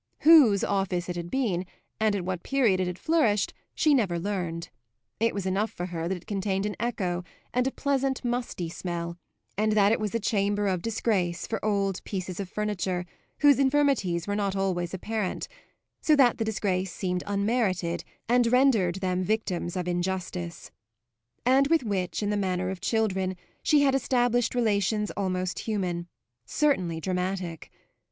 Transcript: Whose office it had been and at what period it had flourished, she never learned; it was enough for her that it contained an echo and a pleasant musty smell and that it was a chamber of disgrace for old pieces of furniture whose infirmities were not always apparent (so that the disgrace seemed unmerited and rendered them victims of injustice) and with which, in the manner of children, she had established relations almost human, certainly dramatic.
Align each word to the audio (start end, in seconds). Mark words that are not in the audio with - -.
Whose 0.21 0.63
office 0.63 1.09
it 1.09 1.15
had 1.15 1.29
been 1.29 1.63
and 1.99 2.15
at 2.15 2.25
what 2.25 2.41
period 2.41 2.79
it 2.79 2.87
had 2.87 2.97
flourished, 2.97 3.53
she 3.75 3.93
never 3.93 4.17
learned; 4.17 4.69
it 5.19 5.31
was 5.35 5.45
enough 5.45 5.69
for 5.69 5.85
her 5.85 6.07
that 6.07 6.15
it 6.17 6.25
contained 6.25 6.65
an 6.65 6.75
echo 6.79 7.23
and 7.53 7.67
a 7.67 7.71
pleasant 7.71 8.25
musty 8.25 8.67
smell 8.67 9.19
and 9.59 9.73
that 9.73 9.91
it 9.91 9.99
was 9.99 10.15
a 10.15 10.19
chamber 10.19 10.65
of 10.65 10.81
disgrace 10.81 11.45
for 11.45 11.63
old 11.63 12.03
pieces 12.03 12.39
of 12.39 12.49
furniture 12.49 13.05
whose 13.41 13.59
infirmities 13.59 14.25
were 14.25 14.35
not 14.35 14.55
always 14.55 14.91
apparent 14.91 15.47
(so 16.01 16.15
that 16.15 16.39
the 16.39 16.43
disgrace 16.45 16.91
seemed 16.91 17.23
unmerited 17.27 18.03
and 18.27 18.47
rendered 18.47 18.95
them 18.95 19.23
victims 19.23 19.75
of 19.77 19.87
injustice) 19.87 20.71
and 21.45 21.67
with 21.67 21.83
which, 21.83 22.23
in 22.23 22.31
the 22.31 22.35
manner 22.35 22.71
of 22.71 22.81
children, 22.81 23.35
she 23.61 23.83
had 23.83 23.93
established 23.93 24.55
relations 24.55 25.11
almost 25.11 25.59
human, 25.59 26.07
certainly 26.43 26.99
dramatic. 26.99 27.71